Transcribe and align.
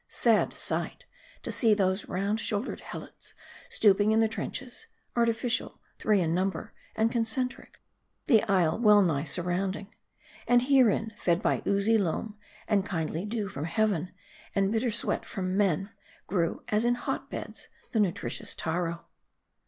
Sad 0.07 0.51
sight! 0.51 1.05
to 1.43 1.51
see 1.51 1.75
those 1.75 2.09
round 2.09 2.39
shouldered 2.39 2.79
Helots, 2.81 3.35
stooping 3.69 4.09
in 4.11 4.19
their 4.19 4.27
trenches: 4.27 4.87
artificial, 5.15 5.79
three 5.99 6.21
in 6.21 6.33
number, 6.33 6.73
and 6.95 7.11
concentric: 7.11 7.79
the 8.25 8.41
isle 8.45 8.79
well 8.79 9.03
nigh 9.03 9.25
surrounding.' 9.25 9.93
And 10.47 10.63
herein, 10.63 11.13
fed 11.17 11.43
by 11.43 11.61
oozy 11.67 11.99
loam, 11.99 12.35
and 12.67 12.83
kindly 12.83 13.25
dew 13.25 13.47
from 13.47 13.65
heaven, 13.65 14.11
and 14.55 14.71
bitter 14.71 14.89
sweat 14.89 15.23
from 15.23 15.55
men, 15.55 15.91
grew 16.25 16.63
as 16.69 16.83
in 16.83 16.95
hot 16.95 17.29
beds 17.29 17.67
the 17.91 17.99
nutritious 17.99 18.55
Taro. 18.55 19.05